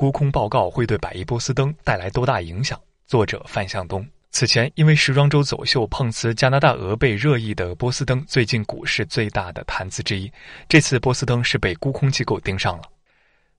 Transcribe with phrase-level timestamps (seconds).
[0.00, 2.74] 沽空报告会对百亿波司登带来多大影响？
[3.06, 4.02] 作者范向东。
[4.30, 10.32] 此前，因为时装周走秀碰瓷加拿大鹅被热议的波司登，最近股市最大的谈资之一。
[10.66, 12.84] 这次波司登是被沽空机构盯上了。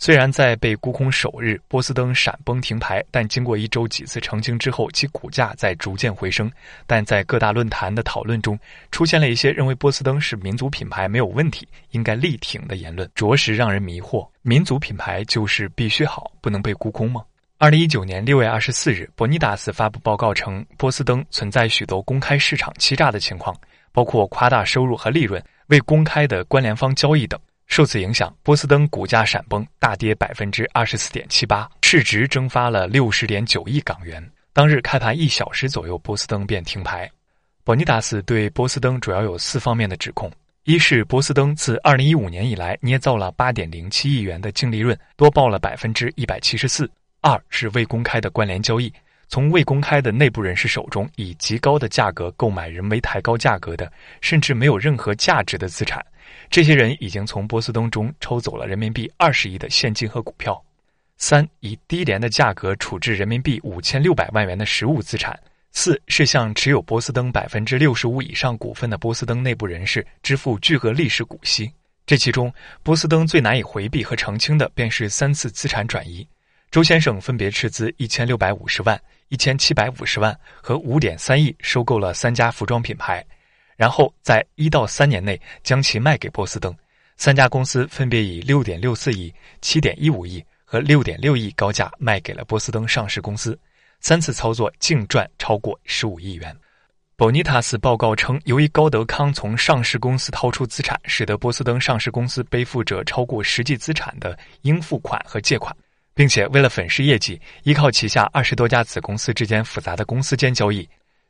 [0.00, 6.48] 虽然在被沽空首日，波司登闪崩停牌，但经过一周几次澄清之后，其股价在逐渐回升。
[6.86, 8.56] 但在各大论坛的讨论中，
[8.92, 14.24] 出现了一些认为波司登是民族品牌没有问题，应该力挺的言论，着实让人迷惑。
[14.42, 17.20] 民族品牌就是必须好，不能被沽空吗？
[17.58, 23.52] 二零一九年六月二十四日，博尼达斯发布报告称，波司登存在许多公开市场欺诈的情况，
[23.90, 27.36] 包括夸大收入和利润、未公开的关联方交易等。
[27.68, 34.26] 受此影响，波司登股价闪崩，大跌百分之二十四点七八，市值蒸发了六十点九亿港元。
[34.52, 37.08] 当日开盘一小时左右，波司登便停牌。
[37.62, 40.32] 博尼达斯对波司登主要有四方面的指控：
[40.64, 46.86] 一是波司登自二零一五年以来捏造了八点零七亿元的净利润，多报了百分之一百七十四；
[47.20, 48.92] 二是未公开的关联交易，
[49.28, 53.90] 从未公开的内部人士手中以极高的价格购买人为抬高价格的，
[54.22, 56.04] 甚至没有任何价值的资产。
[56.50, 60.60] 这些人已经从波司登中抽走了人民币二十亿的现金和股票。
[61.18, 65.38] 三、以低廉的价格处置人民币五千六百万元的实物资产。
[65.72, 71.70] 四是向持有波司登百分之六十五以上股份的波司登内部人士支付巨额历史股息。
[72.06, 76.26] 这其中，波司登最难以回避和澄清的便是三次资产转移。
[76.70, 83.24] 周先生分别斥资一千六百五十万、一千七百五十万和五点三亿收购了三家服装品牌。
[83.74, 86.74] 然后在一到三年内将其卖给波司登，
[87.16, 89.32] 三家公司分别以六点六四亿、
[89.62, 93.58] 七点一五亿和六点六亿高价卖给了波司登上市公司，
[94.00, 96.54] 三次操作净赚超过十五亿元。
[97.16, 105.74] Bonitas 报告称，由于高德康从上市公司掏出资产，使得波司登上市公司背负着超过实际资产的应付款和借款，
[106.18, 110.84] 并且为了粉饰业绩，依靠旗下二十多家子公司之间复杂的公司间交易，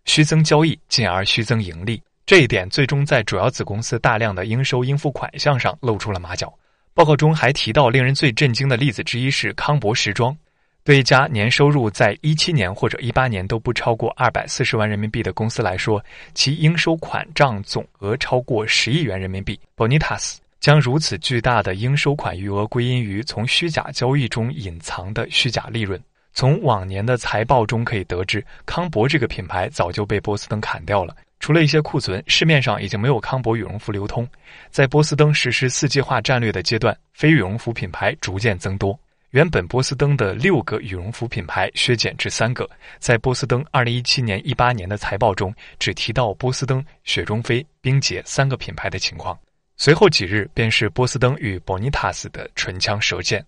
[0.06, 2.02] 虚增交易，进而虚增盈利。
[2.24, 6.50] 这一点最终在主要子公司大量的应收应付款项上露出了马脚。
[6.94, 10.34] 报告中还提到，令人最震惊的例子之一是康博时装，
[10.82, 19.60] 对一家年收入在一七年或者一八年都不超过二百四十万人民币的公司来说，其应收款账总额超过十亿元人民币。
[19.76, 26.00] Bonitas 将如此巨大的应收款余额归因于从虚假交易中隐藏的虚假利润。
[26.34, 31.16] 从往年的财报中可以得知，康博这个品牌早就被波司登砍掉了。
[31.40, 34.28] 除了一些库存，市面上已经没有康博羽绒服流通。
[34.70, 38.98] 在波司登实施四季化战略的阶段，非羽绒服品牌逐渐增多。
[39.30, 42.68] 原本波司登的六个羽绒服品牌削减至三个。
[42.98, 49.38] 在波司登二零一七年、一八年的财报中，只提到波司登、雪中飞、冰洁三个品牌的情况。
[49.80, 53.44] 随后几日，便是波司登与 Bonitas 的唇枪舌剑。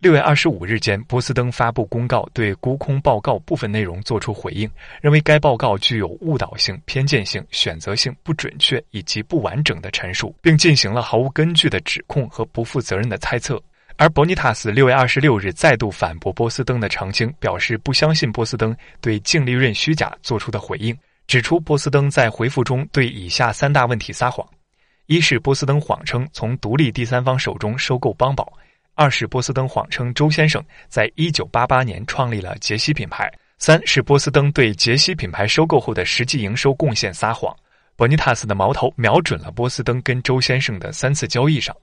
[0.00, 4.70] 六月二十五日间，波司登发布公告，对沽空报告部分内容作出回应，
[5.02, 13.62] 认为该报告具有误导性、偏见性、选择性、不准确以及不完整的陈述，并进行了毫无根据的指控和不负责任的猜测。
[13.98, 20.96] 而博尼塔斯六月二十六日再度反驳波司登的澄清，表示不相信波司登对净利润虚假做出的回应，
[21.26, 24.48] 指出波司登在回复中对以下三大问题撒谎：
[25.08, 28.52] 一是波司登谎称从独立第三方手中收购邦宝。
[28.94, 33.32] 二是波司登谎称周先生在一九八八年创立了杰西品牌。
[33.56, 37.56] 三是波司登对杰西品牌收购后的实际营收贡献撒谎。
[37.96, 41.74] 伯尼塔斯的矛头瞄准了波司登跟周先生的三次交易上。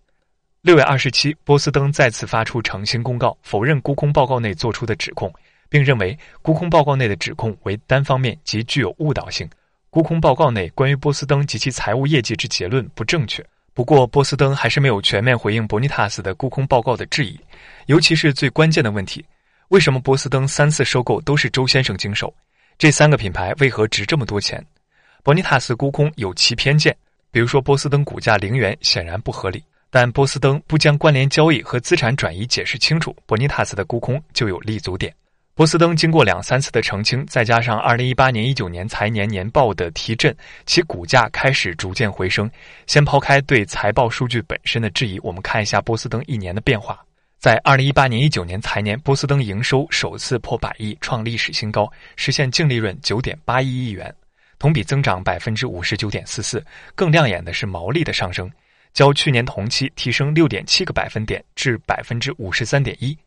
[0.62, 5.34] 六月二十七，波司登再次发出澄清公告，否认沽空报告内做出的指控，
[5.68, 9.50] 并认为沽空报告内的指控为单方面及具有误导性。
[9.96, 13.42] 沽空报告内关于波司登及其财务业绩之结论不正确。
[13.74, 17.40] 不过，波司登还是没有全面回应博尼塔斯的沽空报告的质疑，
[17.86, 19.26] 尤其是最关键的问题：
[19.70, 22.36] 为什么波司登三次收购都是周先生经手？
[22.78, 24.62] 这三个品牌为何值这么多钱？
[25.24, 26.94] 博尼塔斯沽空有其偏见，
[27.32, 35.16] 比如说波司登股价零元显然不合理，但波司登不将关联交易和资产转移解释清楚，博尼塔斯的沽空就有立足点。
[35.56, 40.36] 波司登经过两三次的澄清，再加上二零一八年、一九年财年年报的提振，
[40.66, 42.52] 其股价开始逐渐回升。
[42.88, 47.02] 先抛开对财报数据本身的质疑，我们看一下波司登一年的变化。
[47.40, 54.14] 在二零一八年、一九年财年，波司登营收首次破百亿，创历史新高，实现净利润九点八一亿元，
[54.60, 56.62] 同比增长百分之五十九点四四。
[56.96, 58.52] 更亮眼的是毛利的上升，
[58.92, 63.18] 较去年同期提升六点七个百分点至百分之五十三点一。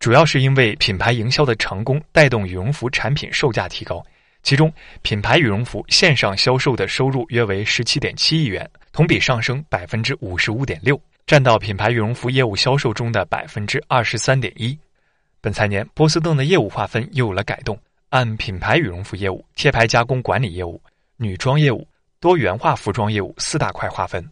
[0.00, 4.02] 主要是因为品牌营销的成功带动羽绒服产品售价提高，
[4.42, 14.76] 其中品牌羽绒服线上销售的收入约为十七点七亿元，同比上升百分之五十五点六，占到品牌羽绒服业务销售中的百分之二十三点一。
[15.42, 20.80] 本财年，波司登的业务划分又有了改动，按品牌羽绒服业务、贴牌加工管理业务、
[21.18, 21.86] 女装业务、
[22.20, 24.26] 多元化服装业务四大块划分。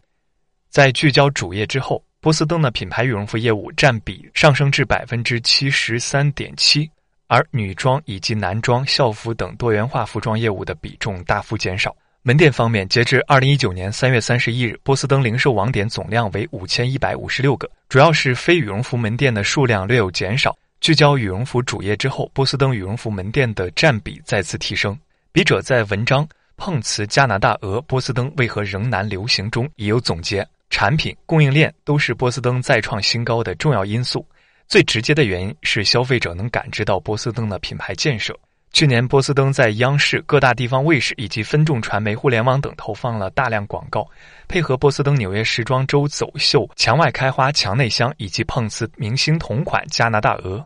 [0.71, 6.91] 在聚焦主业之后，波司登的品牌羽绒服业务占比上升至百分之七十三点七，
[7.29, 11.95] 而女装以及男装、校服等多元化服装业务的比重大幅减少。
[12.23, 20.57] 门店方面，截至二零一九年三月三十一日，波司登零售网点总量为五千一百五十六个，主要是非羽绒服门店的数量略有减少。
[20.81, 24.99] 聚焦羽绒服主业之后，波司登羽绒服门店的占比再次提升。
[25.31, 26.27] 笔者在文章
[26.57, 30.45] 《碰瓷加拿大鹅波司登为何仍难流行》中已有总结。
[30.71, 34.27] 产品供应链都是波司登再创新高的重要因素。
[34.67, 38.39] 最直接的原因是消费者能感知到波司登的品牌建设。
[38.71, 44.07] 去年，波司登在央视、各大地方卫视以及分众传媒、互联网等投放了大量广告，
[44.47, 50.63] 配合波司登纽约时装周走秀、墙外开花、墙内香以及碰瓷明星同款加拿大鹅，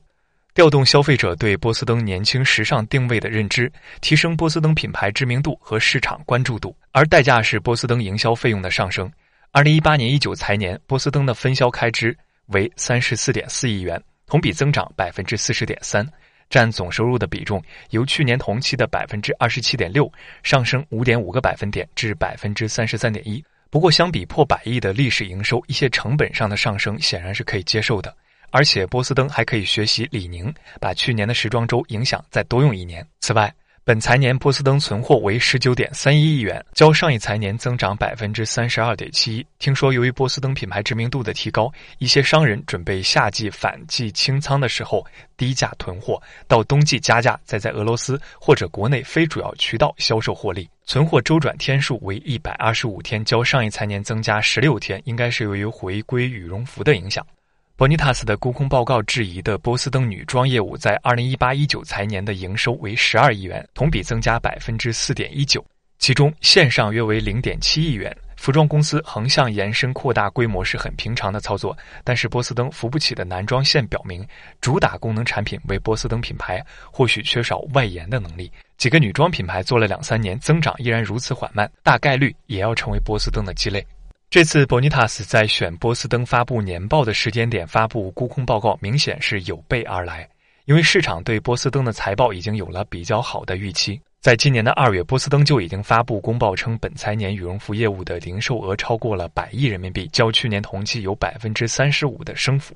[0.52, 6.76] 调动消费者对波司登年轻时尚定位的认知，提升波司登品牌知名度和市场关注度。
[6.90, 9.08] 而代价是波司登营销费用的上升。
[9.54, 12.16] 二零一八年一九财年，波司登的分销开支
[12.46, 16.08] 为三十四点四亿元，同比增长百分之四十点三，
[16.48, 20.10] 占总收入的比重由去年同期的百分之二十七点六
[20.42, 23.44] 上升五点五个百分点至百分之三十三点一。
[23.68, 28.16] 不过，相比破百亿的历史营收，一些成本上的上升显然是可以接受的。
[28.48, 30.50] 而且，波司登还可以学习李宁，
[30.80, 33.06] 把去年的时装周影响再多用一年。
[33.20, 33.54] 此外，
[33.84, 39.46] 本财年波司登存货为十九点三一亿元，较上一财年增长百分之三十二点七一。
[39.58, 41.68] 听说由于波司登品牌知名度的提高，
[41.98, 45.04] 一些商人准备夏季反季清仓的时候
[45.36, 50.70] 低价囤货，到冬季加价，再在俄罗斯或者国内非主要渠道销售获利。
[50.84, 57.26] 存货周转天数为一百二十五天，较上一财年增加十六天，应该是由于回归羽绒服的影响。
[57.74, 65.64] 博尼塔斯的沽空报告质疑的波司登女装业务在二零一八一九财年的营收为十二亿元，同比增加百分之四点一九，
[65.98, 68.14] 其中线上约为零点七亿元。
[68.36, 74.26] 服装公司横向延伸扩大规模是很平常的操作，但是波司登扶不起的男装线表明，
[74.60, 78.52] 主打功能产品为波司登品牌，或许缺少外延的能力。
[78.76, 83.84] 几个女装品牌做了两三年，增长依然如此缓慢，大概率也要成为波司登的鸡肋。
[84.32, 90.26] 这次 Bonitas 在选波司登发布年报的时间点发布沽空报告，明显是有备而来。
[90.64, 94.00] 因为市场对波司登的财报已经有了比较好的预期。
[94.22, 102.74] 在今年的二月，波司登就已经发布公报称，本财年羽绒服业务的零售额超过了百亿人民币，较去年同期有百分之三十五的升幅。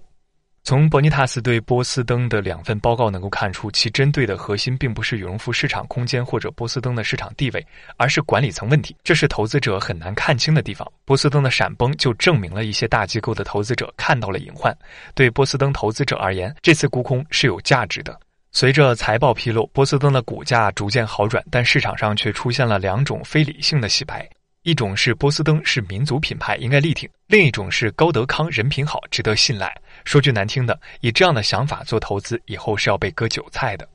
[0.67, 7.65] 从伯尼塔斯对波司登的两份报告能够看出，其针对的核心并不是羽绒服市场空间或者波司登的市场地位，
[7.97, 8.97] 而是管理层问题。
[9.05, 10.85] 这是投资者很难看清的地方。
[11.05, 14.77] 波司登的闪崩就证明了一些大机构的投资者看到了隐患。
[15.15, 18.19] 对波司登投资者而言，这次沽空是有价值的。
[18.51, 24.29] 随着财报披露，波司登的股价逐渐好转，但市场上却出现了两种非理性的洗牌：
[24.65, 29.73] 一种是波司登是民族品牌，应该力挺；另一种是高德康人品好，值得信赖。
[30.07, 33.87] 说句难听的，以这样的想法做投资，以后是要被割韭菜的。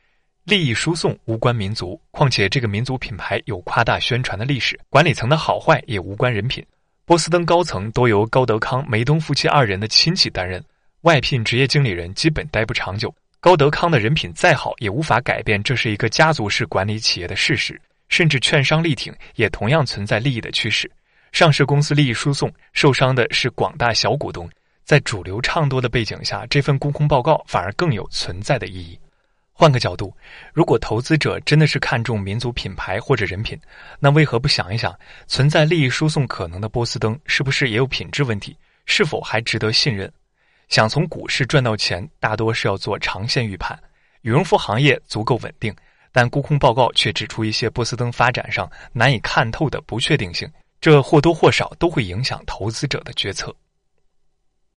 [0.44, 6.62] 利益输送无关民族，况且这个民族品牌有夸大宣传的历史，管理层的好坏也无关人品。
[7.06, 10.62] 波司登高层多由高德康、梅东夫妻二人的亲戚担任，
[11.04, 13.14] 外聘职业经理人基本待不长久。
[13.40, 17.80] 高德康的人品再好，也无法改变这是一个家族式管理企业的事实。
[18.10, 20.92] 甚至券商力挺，也同样存在利益的趋势。
[21.32, 24.50] 上市公司利益输送，受伤的是广大小股东。
[24.92, 29.00] 在主流唱多的背景下，这份沽空报告反而更有存在的意义。
[29.54, 30.14] 换个角度，
[30.52, 33.58] 如果投资者真的是看重民族品牌或者人品，
[34.02, 34.94] 那为何不想一想，
[35.28, 38.54] 存在利益输送可能的波司登是不是也有品质问题？
[38.86, 40.12] 是否还值得信任？
[40.68, 43.80] 想从股市赚到钱，大多是要做长线预判。
[44.24, 45.74] 羽绒服行业足够稳定，
[46.12, 53.56] 但沽空报告却指出一些波司登发展上难以看透的不确定性，这或多或少都会影响投资者的决策。